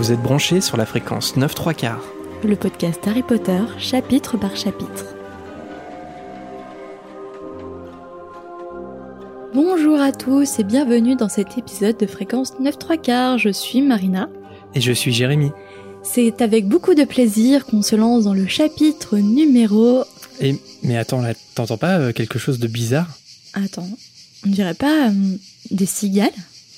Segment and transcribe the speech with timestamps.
[0.00, 2.02] Vous êtes branchés sur la fréquence 9 3 quarts.
[2.42, 5.14] Le podcast Harry Potter, chapitre par chapitre.
[9.52, 13.36] Bonjour à tous et bienvenue dans cet épisode de fréquence 9 3 quarts.
[13.36, 14.30] Je suis Marina.
[14.74, 15.50] Et je suis Jérémy.
[16.02, 20.04] C'est avec beaucoup de plaisir qu'on se lance dans le chapitre numéro...
[20.40, 23.18] Et, mais attends, là, t'entends pas euh, quelque chose de bizarre?
[23.52, 23.90] Attends,
[24.46, 25.36] on dirait pas euh,
[25.70, 26.30] des cigales?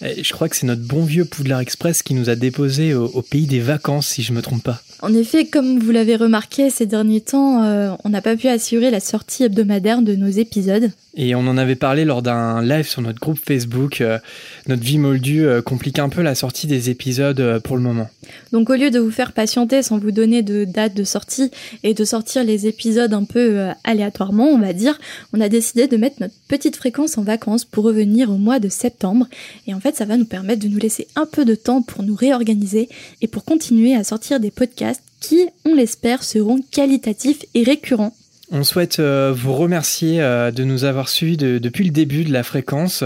[0.03, 3.47] Je crois que c'est notre bon vieux Poudlard Express qui nous a déposés au, pays
[3.47, 4.83] des vacances, si je me trompe pas.
[5.01, 8.91] En effet, comme vous l'avez remarqué ces derniers temps, euh, on n'a pas pu assurer
[8.91, 10.91] la sortie hebdomadaire de nos épisodes.
[11.15, 14.01] Et on en avait parlé lors d'un live sur notre groupe Facebook.
[14.01, 14.19] euh,
[14.67, 18.09] notre vie moldue euh, complique un peu la sortie des épisodes euh, pour le moment.
[18.51, 21.51] Donc au lieu de vous faire patienter sans vous donner de date de sortie
[21.83, 24.99] et de sortir les épisodes un peu aléatoirement, on va dire,
[25.35, 28.69] on a décidé de mettre notre petite fréquence en vacances pour revenir au mois de
[28.69, 29.27] septembre.
[29.67, 32.05] Et en fait, ça va nous permettre de nous laisser un peu de temps pour
[32.05, 32.89] nous réorganiser
[33.21, 38.15] et pour continuer à sortir des podcasts qui, on l'espère, seront qualitatifs et récurrents.
[38.55, 42.33] On souhaite euh, vous remercier euh, de nous avoir suivis de- depuis le début de
[42.33, 43.03] la fréquence.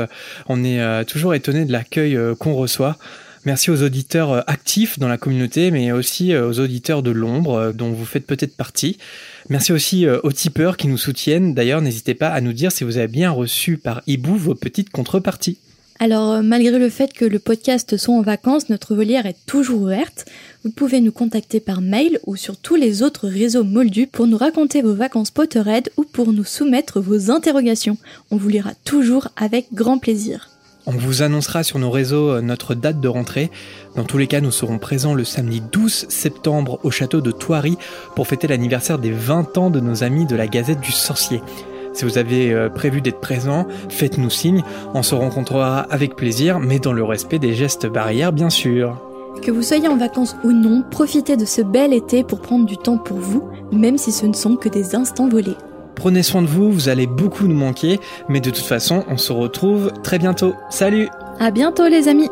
[0.49, 2.97] On est euh, toujours étonné de l'accueil qu'on reçoit.
[3.45, 8.05] Merci aux auditeurs actifs dans la communauté, mais aussi aux auditeurs de l'ombre, dont vous
[8.05, 8.99] faites peut-être partie.
[9.49, 11.55] Merci aussi aux tipeurs qui nous soutiennent.
[11.55, 14.91] D'ailleurs, n'hésitez pas à nous dire si vous avez bien reçu par hibou vos petites
[14.91, 15.59] contreparties.
[16.01, 20.27] Alors, malgré le fait que le podcast soit en vacances, notre volière est toujours ouverte.
[20.67, 24.37] Vous pouvez nous contacter par mail ou sur tous les autres réseaux moldus pour nous
[24.37, 27.99] raconter vos vacances Potterhead ou pour nous soumettre vos interrogations.
[28.33, 30.51] On vous lira toujours avec grand plaisir.
[30.85, 33.53] On vous annoncera sur nos réseaux euh, notre date de rentrée.
[33.95, 37.79] Dans tous les cas, nous serons présents le samedi 12 septembre au château de Thoiry
[38.17, 41.43] pour fêter l'anniversaire des 20 ans de nos amis de la Gazette du Sorcier.
[41.93, 44.65] Si vous avez euh, prévu d'être présent, faites-nous signe.
[44.95, 49.06] On se rencontrera avec plaisir, mais dans le respect des gestes barrières, bien sûr.
[49.43, 52.77] Que vous soyez en vacances ou non, profitez de ce bel été pour prendre du
[52.77, 55.57] temps pour vous, même si ce ne sont que des instants volés.
[55.95, 59.33] Prenez soin de vous, vous allez beaucoup nous manquer, mais de toute façon, on se
[59.33, 60.55] retrouve très bientôt.
[60.69, 61.09] Salut
[61.39, 62.29] À bientôt les amis